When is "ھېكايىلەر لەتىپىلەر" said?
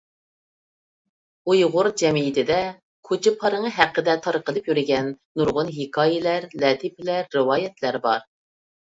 5.75-7.29